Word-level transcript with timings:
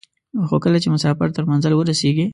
خو 0.47 0.55
کله 0.63 0.77
چې 0.83 0.87
مسافر 0.95 1.27
تر 1.35 1.43
منزل 1.49 1.73
ورسېږي. 1.75 2.25